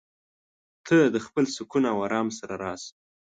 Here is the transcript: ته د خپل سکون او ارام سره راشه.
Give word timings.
ته 0.85 0.97
د 1.13 1.17
خپل 1.25 1.45
سکون 1.55 1.83
او 1.91 1.97
ارام 2.05 2.27
سره 2.39 2.53
راشه. 2.63 2.91